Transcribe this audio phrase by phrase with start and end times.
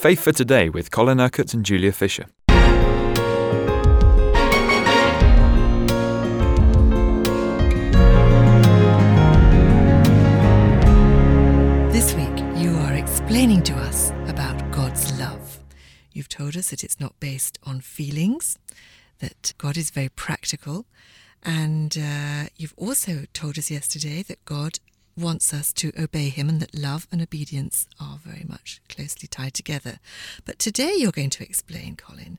[0.00, 2.24] Faith for Today with Colin Urquhart and Julia Fisher.
[11.92, 15.60] This week, you are explaining to us about God's love.
[16.12, 18.56] You've told us that it's not based on feelings,
[19.18, 20.86] that God is very practical,
[21.42, 24.78] and uh, you've also told us yesterday that God
[25.16, 29.54] wants us to obey Him and that love and obedience are very much closely tied
[29.54, 29.98] together.
[30.44, 32.38] But today you're going to explain, Colin.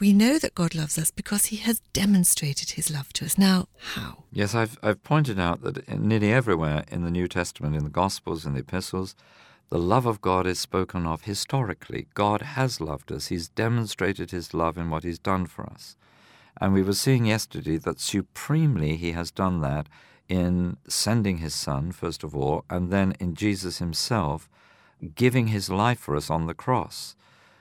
[0.00, 3.38] We know that God loves us because He has demonstrated His love to us.
[3.38, 4.24] Now, how?
[4.32, 8.44] Yes, I've, I've pointed out that nearly everywhere in the New Testament, in the Gospels,
[8.44, 9.14] in the Epistles,
[9.70, 12.08] the love of God is spoken of historically.
[12.14, 13.28] God has loved us.
[13.28, 15.96] He's demonstrated His love in what He's done for us.
[16.60, 19.88] And we were seeing yesterday that supremely He has done that
[20.28, 24.48] in sending His Son, first of all, and then in Jesus Himself
[25.14, 27.16] giving His life for us on the cross.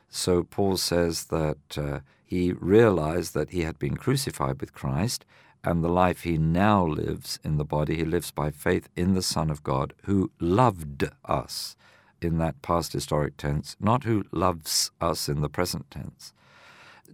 [0.10, 5.26] So Paul says that uh, he realized that he had been crucified with Christ,
[5.64, 9.22] and the life he now lives in the body, he lives by faith in the
[9.22, 11.76] Son of God, who loved us
[12.22, 16.34] in that past historic tense, not who loves us in the present tense.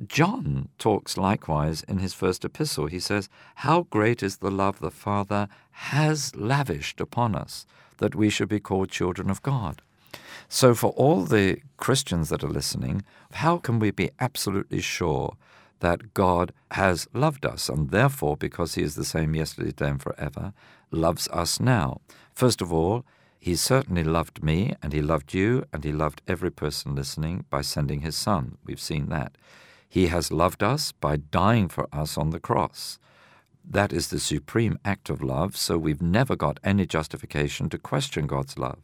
[0.08, 2.88] John talks likewise in his first epistle.
[2.88, 7.66] He says, How great is the love the Father has lavished upon us,
[7.98, 9.82] that we should be called children of God.
[10.48, 15.36] So, for all the Christians that are listening, how can we be absolutely sure
[15.80, 20.02] that God has loved us and therefore, because He is the same yesterday, today, and
[20.02, 20.54] forever,
[20.92, 22.00] loves us now?
[22.34, 23.06] First of all,
[23.38, 27.62] He certainly loved me and He loved you and He loved every person listening by
[27.62, 28.58] sending His Son.
[28.66, 29.36] We've seen that.
[29.90, 33.00] He has loved us by dying for us on the cross.
[33.68, 38.28] That is the supreme act of love, so we've never got any justification to question
[38.28, 38.80] God's love.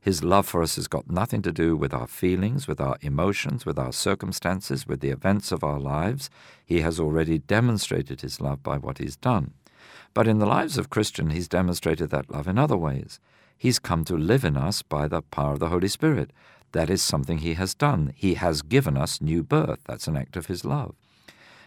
[0.00, 3.64] His love for us has got nothing to do with our feelings, with our emotions,
[3.64, 6.30] with our circumstances, with the events of our lives.
[6.64, 9.52] He has already demonstrated his love by what he's done.
[10.12, 13.20] But in the lives of Christians, he's demonstrated that love in other ways.
[13.56, 16.32] He's come to live in us by the power of the Holy Spirit.
[16.72, 18.12] That is something he has done.
[18.14, 19.80] He has given us new birth.
[19.86, 20.94] That's an act of his love.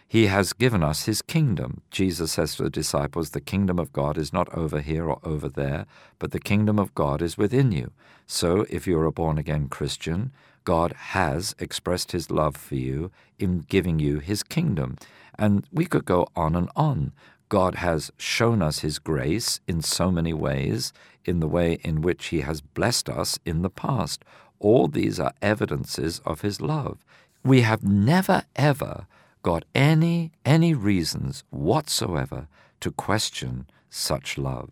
[0.06, 1.80] He has given us his kingdom.
[1.90, 5.48] Jesus says to the disciples, The kingdom of God is not over here or over
[5.48, 5.86] there,
[6.18, 7.90] but the kingdom of God is within you.
[8.26, 10.32] So, if you're a born again Christian,
[10.64, 14.96] God has expressed his love for you in giving you his kingdom.
[15.38, 17.12] And we could go on and on.
[17.48, 20.92] God has shown us his grace in so many ways,
[21.24, 24.24] in the way in which he has blessed us in the past.
[24.58, 27.04] All these are evidences of his love.
[27.42, 29.06] We have never, ever
[29.42, 32.48] got any, any reasons whatsoever
[32.80, 34.70] to question such love.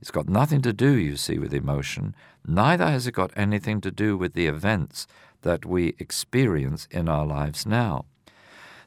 [0.00, 2.14] It's got nothing to do, you see, with emotion.
[2.46, 5.06] Neither has it got anything to do with the events
[5.42, 8.04] that we experience in our lives now.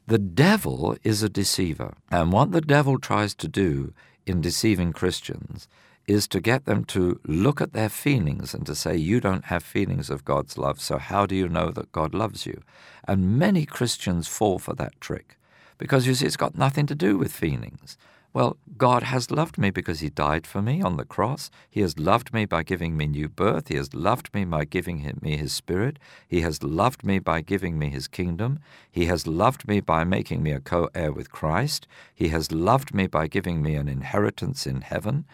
[0.06, 3.92] The devil is a deceiver, and what the devil tries to do
[4.26, 5.68] in deceiving Christians
[6.08, 9.62] is to get them to look at their feelings and to say, You don't have
[9.62, 12.62] feelings of God's love, so how do you know that God loves you?
[13.06, 15.38] And many Christians fall for that trick
[15.76, 17.96] because you see, it's got nothing to do with feelings.
[18.34, 21.50] Well, God has loved me because He died for me on the cross.
[21.70, 23.68] He has loved me by giving me new birth.
[23.68, 25.98] He has loved me by giving me His Spirit.
[26.26, 28.58] He has loved me by giving me His kingdom.
[28.90, 31.86] He has loved me by making me a co heir with Christ.
[32.14, 35.24] He has loved me by giving me an inheritance in heaven.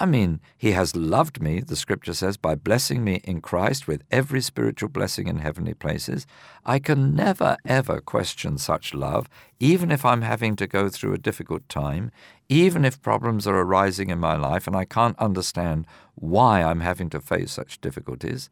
[0.00, 4.04] I mean, He has loved me, the scripture says, by blessing me in Christ with
[4.12, 6.26] every spiritual blessing in heavenly places.
[6.64, 9.28] I can never, ever question such love,
[9.58, 12.12] even if I'm having to go through a difficult time,
[12.48, 15.84] even if problems are arising in my life and I can't understand
[16.14, 18.50] why I'm having to face such difficulties.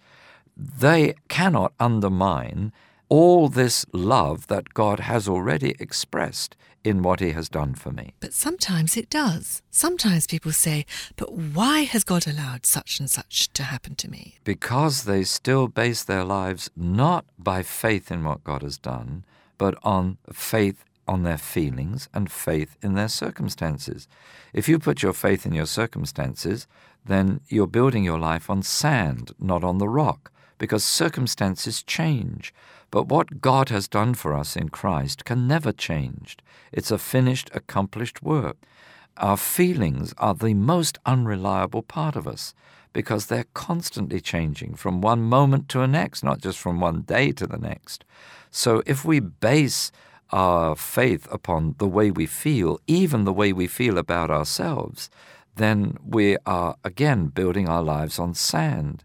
[0.56, 2.72] They cannot undermine
[3.08, 8.14] all this love that God has already expressed in what He has done for me.
[8.20, 9.62] But sometimes it does.
[9.70, 10.86] Sometimes people say,
[11.16, 14.36] But why has God allowed such and such to happen to me?
[14.44, 19.24] Because they still base their lives not by faith in what God has done,
[19.58, 24.08] but on faith on their feelings and faith in their circumstances.
[24.52, 26.66] If you put your faith in your circumstances,
[27.04, 32.52] then you're building your life on sand, not on the rock, because circumstances change.
[32.90, 36.36] But what God has done for us in Christ can never change.
[36.72, 38.56] It's a finished, accomplished work.
[39.16, 42.54] Our feelings are the most unreliable part of us
[42.92, 47.32] because they're constantly changing from one moment to the next, not just from one day
[47.32, 48.04] to the next.
[48.50, 49.92] So if we base
[50.30, 55.10] our faith upon the way we feel, even the way we feel about ourselves,
[55.56, 59.04] then we are again building our lives on sand.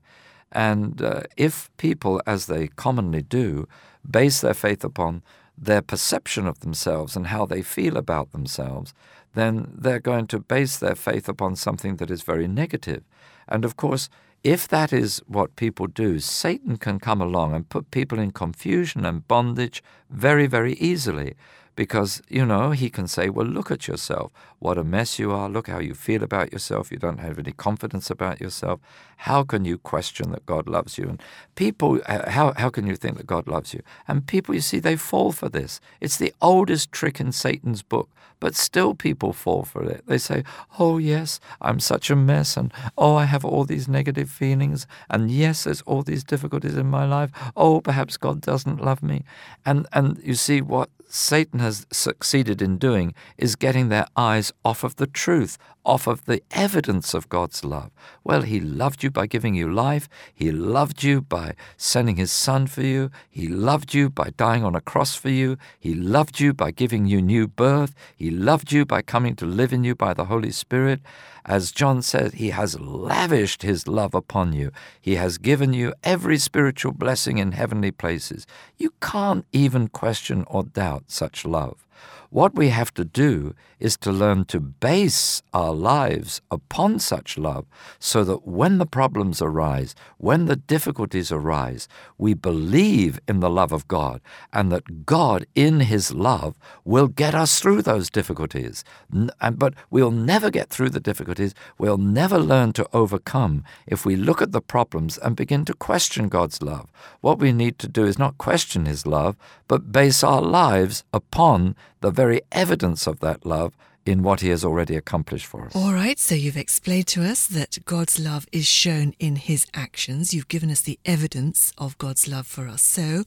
[0.51, 3.67] And uh, if people, as they commonly do,
[4.09, 5.23] base their faith upon
[5.57, 8.93] their perception of themselves and how they feel about themselves,
[9.33, 13.03] then they're going to base their faith upon something that is very negative.
[13.47, 14.09] And of course,
[14.43, 19.05] if that is what people do, Satan can come along and put people in confusion
[19.05, 21.35] and bondage very, very easily.
[21.75, 24.31] Because, you know, he can say, well, look at yourself.
[24.59, 25.49] What a mess you are.
[25.49, 26.91] Look how you feel about yourself.
[26.91, 28.79] You don't have any confidence about yourself.
[29.17, 31.07] How can you question that God loves you?
[31.07, 31.21] And
[31.55, 33.81] people, uh, how, how can you think that God loves you?
[34.07, 35.79] And people, you see, they fall for this.
[36.01, 38.09] It's the oldest trick in Satan's book,
[38.41, 40.03] but still people fall for it.
[40.07, 40.43] They say,
[40.77, 42.57] oh, yes, I'm such a mess.
[42.57, 44.87] And oh, I have all these negative feelings.
[45.09, 47.31] And yes, there's all these difficulties in my life.
[47.55, 49.23] Oh, perhaps God doesn't love me.
[49.65, 54.83] And, and you see what Satan has succeeded in doing is getting their eyes off
[54.83, 57.91] of the truth, off of the evidence of God's love.
[58.23, 60.07] Well, He loved you by giving you life.
[60.33, 63.09] He loved you by sending His Son for you.
[63.29, 65.57] He loved you by dying on a cross for you.
[65.79, 67.95] He loved you by giving you new birth.
[68.15, 71.01] He loved you by coming to live in you by the Holy Spirit.
[71.45, 74.71] As John said, He has lavished His love upon you.
[75.01, 78.45] He has given you every spiritual blessing in heavenly places.
[78.77, 81.85] You can't even question or doubt such love.
[82.29, 87.65] What we have to do is to learn to base our lives upon such love
[87.99, 91.87] so that when the problems arise, when the difficulties arise,
[92.17, 94.21] we believe in the love of God
[94.53, 98.83] and that God, in His love, will get us through those difficulties.
[99.09, 104.41] But we'll never get through the difficulties, we'll never learn to overcome if we look
[104.41, 106.91] at the problems and begin to question God's love.
[107.21, 109.35] What we need to do is not question His love,
[109.67, 113.70] but base our lives upon the very evidence of that love
[114.05, 115.75] in what he has already accomplished for us.
[115.75, 120.33] All right, so you've explained to us that God's love is shown in his actions.
[120.33, 122.81] You've given us the evidence of God's love for us.
[122.81, 123.23] So,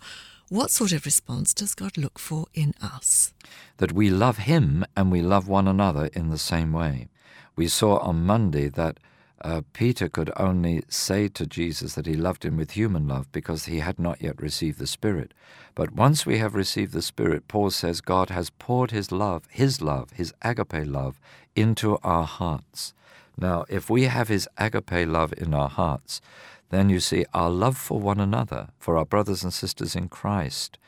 [0.49, 3.33] what sort of response does God look for in us?
[3.79, 7.09] That we love him and we love one another in the same way.
[7.57, 8.99] We saw on Monday that
[9.45, 13.67] uh, Peter could only say to Jesus that he loved him with human love because
[13.67, 15.35] he had not yet received the Spirit.
[15.75, 19.83] But once we have received the Spirit, Paul says God has poured his love, his
[19.83, 21.21] love, his agape love,
[21.55, 22.95] into our hearts.
[23.37, 26.23] Now, if we have his agape love in our hearts,
[26.71, 30.79] then you see our love for one another, for our brothers and sisters in Christ,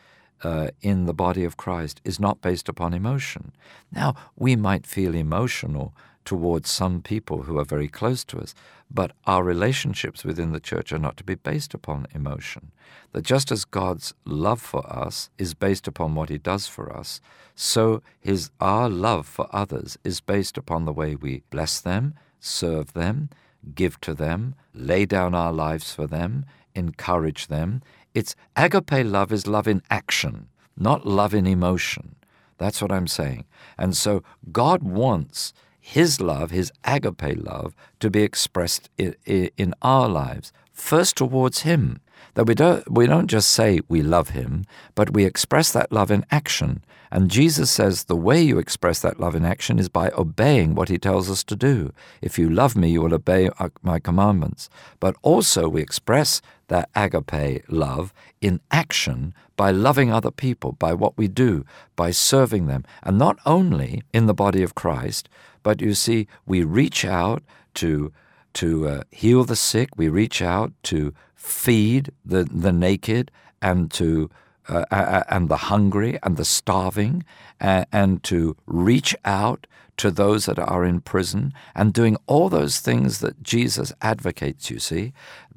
[0.43, 3.53] uh, in the body of Christ, is not based upon emotion.
[3.91, 5.95] Now, we might feel emotional
[6.25, 8.55] towards some people who are very close to us,
[8.91, 12.73] but our relationships within the church are not to be based upon emotion.
[13.13, 17.21] That just as God's love for us is based upon what He does for us,
[17.55, 22.93] so His our love for others is based upon the way we bless them, serve
[22.93, 23.31] them,
[23.75, 26.45] give to them, lay down our lives for them,
[26.77, 27.83] encourage them.
[28.15, 32.17] It's agape love is love in action, not love in emotion.
[32.59, 33.45] That's what I'm saying.
[33.77, 35.53] And so God wants
[35.87, 42.01] his love, His agape love, to be expressed in, our lives, first towards Him.
[42.35, 44.65] That we don't, we don't just say we love Him,
[44.97, 46.83] but we express that love in action.
[47.13, 50.89] And Jesus says the way you express that love in action is by obeying what
[50.89, 51.93] He tells us to do.
[52.21, 54.69] If you love me, you will obey uh, my commandments.
[54.99, 61.17] But also, we express that agape love in action by loving other people, by what
[61.17, 62.85] we do, by serving them.
[63.03, 65.29] And not only in the body of Christ,
[65.63, 67.43] but you see, we reach out
[67.75, 68.13] to
[68.55, 69.91] to uh, heal the sick.
[69.97, 73.31] We reach out to feed the the naked
[73.61, 74.31] and to
[74.69, 77.25] uh, and the hungry and the starving,
[77.61, 82.81] and, and to reach out to those that are in prison, and doing all those
[82.81, 84.71] things that Jesus advocates.
[84.71, 85.13] You see,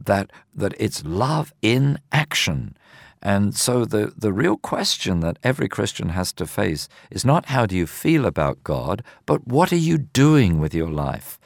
[0.05, 2.75] that that it's love in action.
[3.21, 7.65] And so the, the real question that every Christian has to face is not how
[7.65, 11.37] do you feel about God, but what are you doing with your life?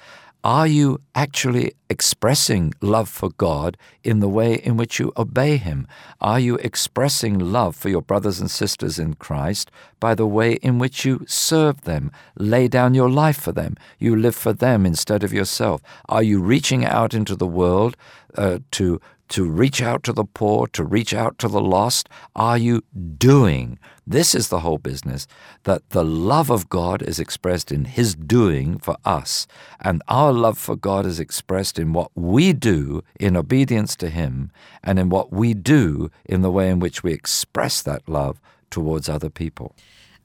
[0.46, 5.88] Are you actually expressing love for God in the way in which you obey Him?
[6.20, 9.72] Are you expressing love for your brothers and sisters in Christ
[10.02, 14.18] by the way in which you serve them, lay down your life for them, you
[14.18, 15.82] live for them instead of yourself?
[16.10, 17.96] Are you reaching out into the world
[18.36, 19.00] uh, to
[19.30, 22.10] to reach out to the poor, to reach out to the lost?
[22.36, 22.84] Are you
[23.18, 23.80] doing?
[24.06, 25.28] This is the whole business
[25.64, 29.48] that the love of God is expressed in His doing for us,
[29.80, 34.52] and our love for God is expressed in what we do in obedience to Him,
[34.84, 38.40] and in what we do in the way in which we express that love
[38.70, 39.76] towards other people.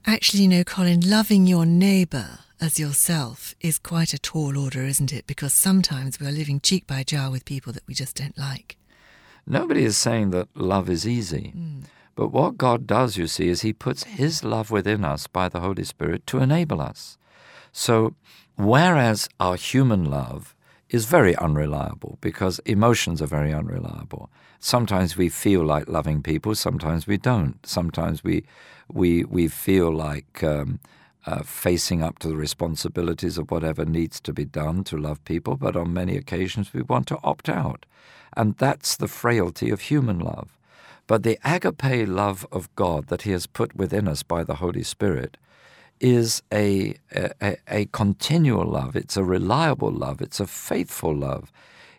[0.05, 5.13] Actually, you know, Colin, loving your neighbour as yourself is quite a tall order, isn't
[5.13, 5.27] it?
[5.27, 8.78] Because sometimes we are living cheek by jowl with people that we just don't like.
[9.47, 11.53] Nobody is saying that love is easy.
[12.15, 15.61] But what God does, you see, is He puts His love within us by the
[15.61, 17.17] Holy Spirit to enable us.
[17.71, 18.15] So,
[18.57, 20.55] whereas our human love
[20.89, 24.29] is very unreliable because emotions are very unreliable.
[24.59, 27.65] Sometimes we feel like loving people, sometimes we don't.
[27.65, 28.43] Sometimes we
[28.91, 30.79] we we feel like um,
[31.25, 35.55] uh, facing up to the responsibilities of whatever needs to be done to love people,
[35.55, 37.85] but on many occasions we want to opt out,
[38.35, 40.57] and that's the frailty of human love.
[41.07, 44.83] But the agape love of God that He has put within us by the Holy
[44.83, 45.37] Spirit
[45.99, 48.95] is a, a, a continual love.
[48.95, 50.21] It's a reliable love.
[50.21, 51.51] It's a faithful love.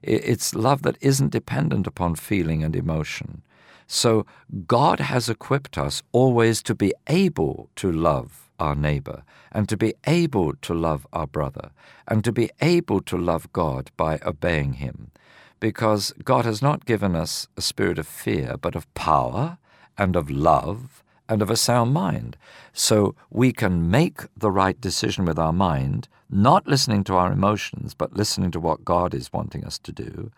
[0.02, 3.42] It's love that isn't dependent upon feeling and emotion.
[3.86, 4.24] So
[4.66, 9.94] God has equipped us always to be able to love our neighbor and to be
[10.06, 11.70] able to love our brother
[12.06, 15.10] and to be able to love God by obeying Him.
[15.58, 19.58] Because God has not given us a spirit of fear, but of power
[19.98, 22.36] and of love and of a sound mind.
[22.72, 27.94] So we can make the right decision with our mind, not listening to our emotions,
[27.94, 30.30] but listening to what God is wanting us to do.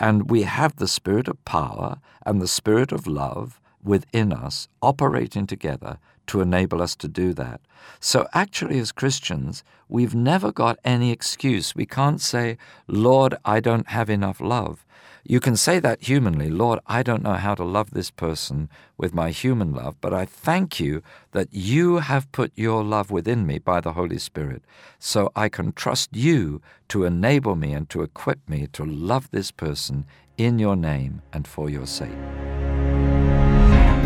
[0.00, 5.46] And we have the spirit of power and the spirit of love within us operating
[5.46, 7.60] together to enable us to do that.
[8.00, 11.74] So, actually, as Christians, we've never got any excuse.
[11.74, 14.84] We can't say, Lord, I don't have enough love.
[15.24, 19.14] You can say that humanly, Lord, I don't know how to love this person with
[19.14, 23.58] my human love, but I thank you that you have put your love within me
[23.58, 24.64] by the Holy Spirit.
[24.98, 29.52] So I can trust you to enable me and to equip me to love this
[29.52, 32.10] person in your name and for your sake.